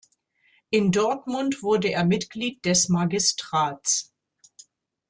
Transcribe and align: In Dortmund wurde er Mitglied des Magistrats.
In 0.71 0.91
Dortmund 0.91 1.61
wurde 1.61 1.89
er 1.91 2.03
Mitglied 2.05 2.65
des 2.65 2.89
Magistrats. 2.89 4.11